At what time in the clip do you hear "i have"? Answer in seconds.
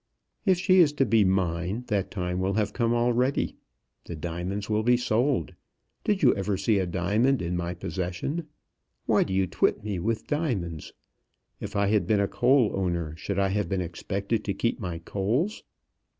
13.37-13.69